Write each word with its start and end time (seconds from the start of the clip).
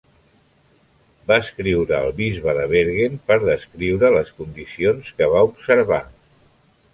Va 1.31 1.35
escriure 1.43 1.95
al 1.97 2.09
bisbe 2.21 2.55
de 2.59 2.63
Bergen 2.71 3.19
per 3.29 3.37
descriure 3.43 4.11
les 4.17 4.33
condicions 4.41 5.13
que 5.21 5.29
va 5.35 5.45
observar. 5.51 6.03